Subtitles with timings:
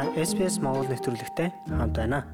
[0.00, 2.24] Та SPS Монгол нэвтрүүлэгтэй хамт байна.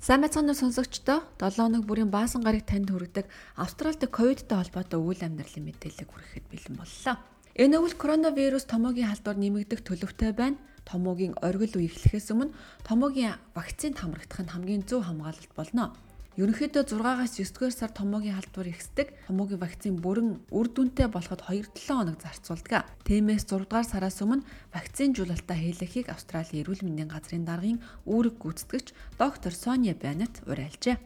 [0.00, 3.28] Сайн уу сонсогчдоо 7 хоног бүрийн баасан гараг танд хүргэдэг
[3.60, 7.20] Австралид ковидтай холбоотой үйл амьдралын мэдээлэл хүрэхэд бэлэн боллоо.
[7.52, 10.56] Энэ өвөл коронавирус томоогийн халдвар нэмэгдэх төлөвтэй байна.
[10.88, 15.92] Томоогийн оргил үе эхлэхээс өмнө томоогийн вакцинд хамрагдах нь хамгийн зөв хамгаалалт болно.
[16.38, 19.10] Ерөнхийдөө 6-аас 9-р сар томоогийн халдвар ихсдэг.
[19.26, 22.86] Томоогийн вакцин бүрэн үр дүнтэй болоход 2-7 хоног зарцуулдаг.
[23.02, 29.98] Тиймээс 6-р сараас өмнө вакцинжуулалтаа хийлгэхийг Австралийн эрүүл мэндийн газрын даргын үүрэг гүйцэтгэгч доктор Соня
[29.98, 31.02] Беннет уриалжээ.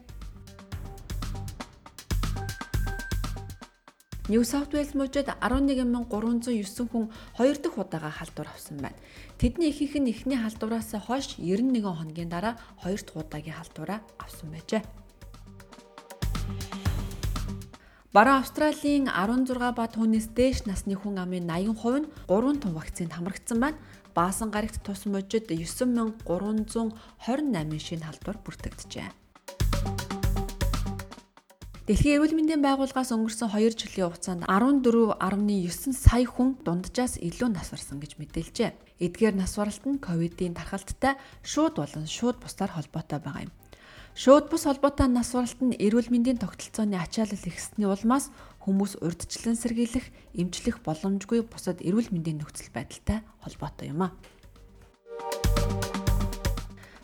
[4.29, 7.09] New South Wales мужид 11309 хүн
[7.41, 9.01] 2 дахь удаага халдвар авсан байна.
[9.41, 15.02] Тэдний ихэнх нь эхний халдвараас хойш 91 хоногийн дараа 2 дахь удаагийн халдвараа авсан байжээ.
[18.13, 23.57] Баруун Австралийн 16 ба түүнээс дээш насны хүн амын 80% нь 3 тун вакцинд хамрагдсан
[23.57, 23.81] байна.
[24.13, 26.21] Баасан гарагт тус мужид 9328
[27.81, 29.09] шинэ халдвар бүртгэгджээ.
[31.89, 37.97] Дэлхийн эрүүл мэндийн байгууллагаас өнгөрсөн 2 жилийн хугацаанд 14.9 сая хүн дунджаас илүү нас барсан
[37.97, 39.01] гэж мэдээлжээ.
[39.01, 43.53] Эдгээр нас баралт нь ковидын тархалттай шууд болон шууд бусдаар холбоотой байгаа юм.
[44.13, 48.29] Шууд бус холбоотой нас баралт нь эрүүл мэндийн тогтолцооны ачаалал ихсний улмаас
[48.61, 50.05] хүмүүс урдчлан сэргийлэх,
[50.37, 54.13] эмчлэх боломжгүй бусад эрүүл мэндийн нөхцөл байдалтай холбоотой юм а.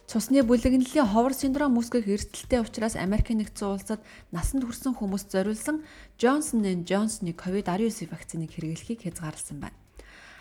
[0.06, 5.82] Цусны бүлэгнэлийн ховор синдром үүсгэх эрсдэлтэй учраас Америк нэгдсэн улсад насанд хүрсэн хүмүүст зориулсан
[6.22, 9.89] Johnson & Johnson-ы COVID-19 вакциныг хэрэглэхийг хязгаарласан байна.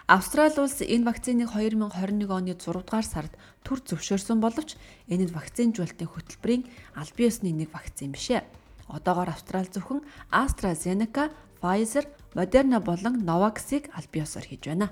[0.08, 6.08] Австрали улс энэ вакциныг 2021 оны 6 дугаар сард төр зөвшөөрсөн боловч энэ нь вакцинжуулалтын
[6.08, 6.64] хөтөлбөрийн
[6.96, 8.48] аль биесны нэг вакцин биш ээ.
[8.88, 10.00] Одоогоор Австрали зөвхөн
[10.32, 11.28] AstraZeneca,
[11.60, 14.88] Pfizer, Moderna болон Novavax-ыг аль биесээр хийж байна.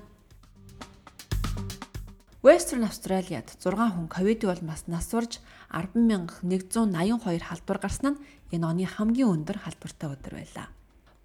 [2.45, 5.41] Western Australia-д 6 хүн ковидыг болмас нас сурж
[5.73, 8.21] 100182 халдвар гарсан нь
[8.53, 10.76] энэ оны хамгийн өндөр халдвартай өдөр байлаа.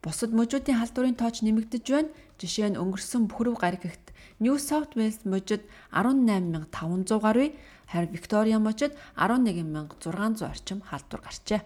[0.02, 2.10] Бусад мужуудын халдварын тооч нэмэгдэж байна.
[2.42, 4.10] Жишээ нь өнгөрсөн Пүрэв гаригт
[4.42, 5.62] New South Wales мужид
[5.94, 7.54] 18500 гаруй,
[7.86, 11.62] харин Victoria мужид 11600 орчим халдвар гарчээ.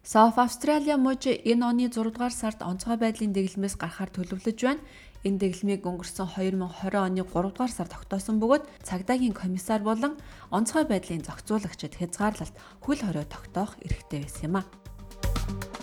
[0.00, 4.80] South Australia мужи энэ оны 6 дугаар сард онцгой байдлын дэглэмээс гарахаар төлөвлөж байна.
[5.28, 10.16] Энэ дэглэмийг өнгөрсөн 2020 оны 3 дугаар сард тогтоосон бөгөөд цагдаагийн комиссар болон
[10.48, 15.73] онцгой байдлын зохицуулагчид хязгаарлалт хөл хорио тогтоох эрхтэй байсан юм а.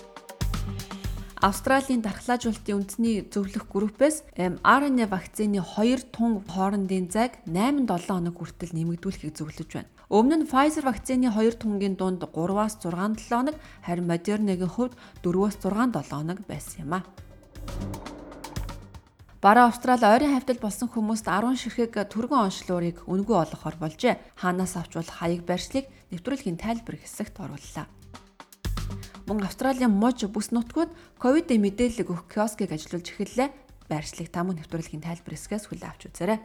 [1.42, 9.34] Австралийн дархлаажуулалтын үндэсний зөвлөх группээс mRNA вакцины 2 тун хоорондын зайг 8-7 хоног хүртэл нэмэгдүүлэхийг
[9.42, 9.90] зөвлөж байна.
[10.14, 14.94] Өмнө нь Pfizer вакцины 2 тунгийн дунд 3-аас 6-7 хоног, харин Moderna-гийн хувьд
[15.26, 17.02] 4-аас 6-7 хоног байсан юм а.
[19.42, 24.38] Бараа Австрали ойрын хавьтал болсон хүмүүст 10 ширхэг түргэн онцлуурыг үнгүй олгохоор болжээ.
[24.38, 27.90] Хаанаас авч болох хаяг байршлыг нэвтрүүлгийн тайлбар хэсэгт орууллаа
[29.28, 33.50] мөн Австралийн мож бүс нутгууд ковидын мэдээлэл өгөх киоскийг ажиллуулж эхэллээ.
[33.92, 36.40] Байршлыг тамуу нэвтрүүлгийн тайлбар хэсгээс хүлээн авч үзээрэй.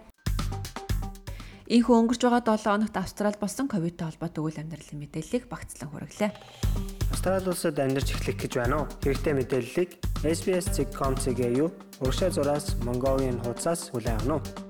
[1.67, 6.31] Ийхүү өнгөрч байгаа 7 хоногт Австрали болсон ковидтэй холбоотой үйл амьдралын мэдээллийг багцлан хүргэлээ.
[7.11, 8.91] Австрали улсад амьдарч эхлэх гэж байна уу?
[9.03, 9.91] Хэрэгтэй мэдээллийг
[10.23, 11.75] SBS.com.cg юу?
[11.99, 14.66] Уршаа зураас Mongolian хуудасаас хүлээн авах нь